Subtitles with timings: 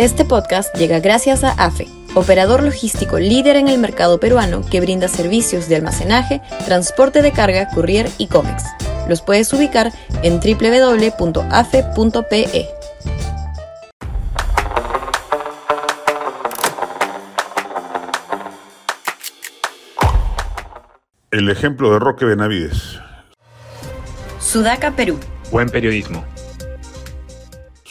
[0.00, 5.08] Este podcast llega gracias a AFE, operador logístico líder en el mercado peruano que brinda
[5.08, 8.64] servicios de almacenaje, transporte de carga, courier y cómics.
[9.10, 9.92] Los puedes ubicar
[10.22, 11.20] en www.afe.pe.
[21.30, 22.98] El ejemplo de Roque Benavides.
[24.38, 25.20] Sudaca, Perú.
[25.50, 26.24] Buen periodismo.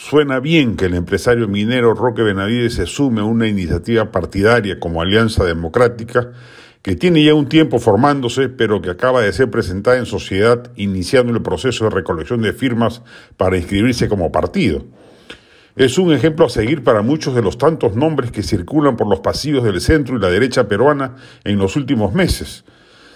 [0.10, 5.04] Suena bien que el empresario minero Roque Benavides se sume a una iniciativa partidaria como
[5.04, 6.32] Alianza Democrática,
[6.82, 11.32] que tiene ya un tiempo formándose, pero que acaba de ser presentada en sociedad iniciando
[11.32, 13.04] el proceso de recolección de firmas
[13.38, 14.84] para inscribirse como partido.
[15.76, 19.20] Es un ejemplo a seguir para muchos de los tantos nombres que circulan por los
[19.20, 22.66] pasillos del centro y la derecha peruana en los últimos meses.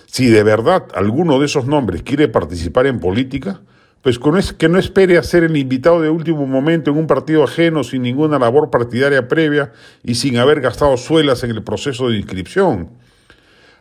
[0.06, 3.62] Si de verdad alguno de esos nombres quiere participar en política,
[4.04, 4.20] pues
[4.58, 8.02] que no espere a ser el invitado de último momento en un partido ajeno sin
[8.02, 9.72] ninguna labor partidaria previa
[10.04, 12.90] y sin haber gastado suelas en el proceso de inscripción.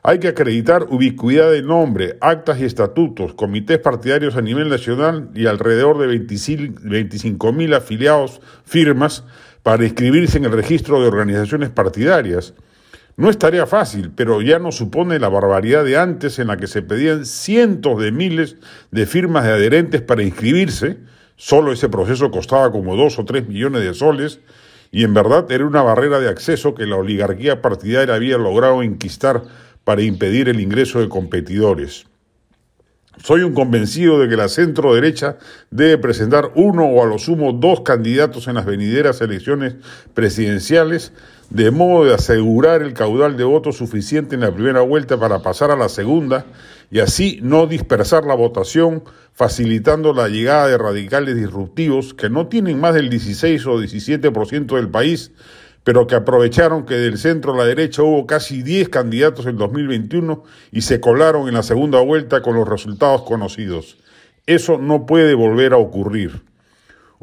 [0.05, 5.47] Hay que acreditar ubicuidad de nombre, actas y estatutos, comités partidarios a nivel nacional y
[5.47, 9.25] alrededor de 25 mil afiliados firmas
[9.65, 12.55] para inscribirse en el registro de organizaciones partidarias.
[13.17, 16.67] No es tarea fácil, pero ya no supone la barbaridad de antes en la que
[16.67, 18.57] se pedían cientos de miles
[18.91, 20.99] de firmas de adherentes para inscribirse,
[21.37, 24.41] solo ese proceso costaba como dos o tres millones de soles,
[24.91, 29.43] y en verdad era una barrera de acceso que la oligarquía partidaria había logrado enquistar
[29.85, 32.07] para impedir el ingreso de competidores.
[33.19, 35.37] Soy un convencido de que la centro derecha
[35.71, 39.75] debe presentar uno o a lo sumo dos candidatos en las venideras elecciones
[40.15, 41.13] presidenciales,
[41.53, 45.71] de modo de asegurar el caudal de votos suficiente en la primera vuelta para pasar
[45.71, 46.47] a la segunda
[46.91, 52.81] y así no dispersar la votación, facilitando la llegada de radicales disruptivos que no tienen
[52.81, 55.33] más del 16 o 17% del país,
[55.85, 60.45] pero que aprovecharon que del centro a la derecha hubo casi 10 candidatos en 2021
[60.71, 63.99] y se colaron en la segunda vuelta con los resultados conocidos.
[64.47, 66.41] Eso no puede volver a ocurrir.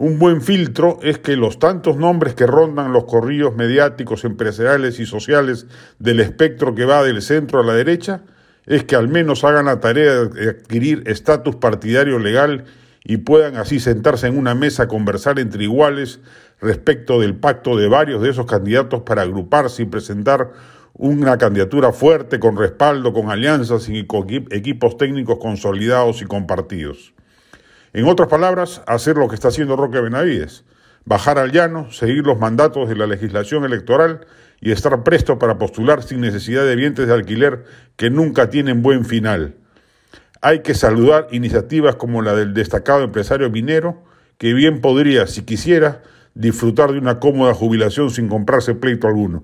[0.01, 5.05] Un buen filtro es que los tantos nombres que rondan los corrillos mediáticos, empresariales y
[5.05, 5.67] sociales
[5.99, 8.21] del espectro que va del centro a la derecha,
[8.65, 12.63] es que al menos hagan la tarea de adquirir estatus partidario legal
[13.03, 16.21] y puedan así sentarse en una mesa a conversar entre iguales
[16.61, 20.53] respecto del pacto de varios de esos candidatos para agruparse y presentar
[20.93, 27.13] una candidatura fuerte, con respaldo, con alianzas y con equipos técnicos consolidados y compartidos.
[27.93, 30.63] En otras palabras, hacer lo que está haciendo Roque Benavides,
[31.05, 34.27] bajar al llano, seguir los mandatos de la legislación electoral
[34.61, 39.05] y estar presto para postular sin necesidad de vientres de alquiler que nunca tienen buen
[39.05, 39.55] final.
[40.41, 44.03] Hay que saludar iniciativas como la del destacado empresario minero,
[44.37, 49.43] que bien podría, si quisiera, disfrutar de una cómoda jubilación sin comprarse pleito alguno.